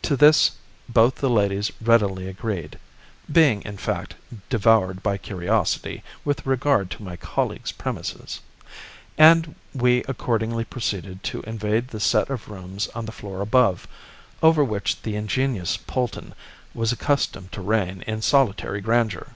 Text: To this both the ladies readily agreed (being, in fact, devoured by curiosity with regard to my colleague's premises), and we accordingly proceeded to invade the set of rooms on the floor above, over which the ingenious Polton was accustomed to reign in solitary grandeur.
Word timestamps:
To 0.00 0.16
this 0.16 0.52
both 0.88 1.16
the 1.16 1.28
ladies 1.28 1.70
readily 1.82 2.26
agreed 2.28 2.78
(being, 3.30 3.60
in 3.60 3.76
fact, 3.76 4.14
devoured 4.48 5.02
by 5.02 5.18
curiosity 5.18 6.02
with 6.24 6.46
regard 6.46 6.90
to 6.92 7.02
my 7.02 7.16
colleague's 7.18 7.70
premises), 7.70 8.40
and 9.18 9.54
we 9.74 10.02
accordingly 10.04 10.64
proceeded 10.64 11.22
to 11.24 11.42
invade 11.42 11.88
the 11.88 12.00
set 12.00 12.30
of 12.30 12.48
rooms 12.48 12.88
on 12.94 13.04
the 13.04 13.12
floor 13.12 13.42
above, 13.42 13.86
over 14.42 14.64
which 14.64 15.02
the 15.02 15.14
ingenious 15.14 15.76
Polton 15.76 16.34
was 16.72 16.90
accustomed 16.90 17.52
to 17.52 17.60
reign 17.60 18.00
in 18.06 18.22
solitary 18.22 18.80
grandeur. 18.80 19.34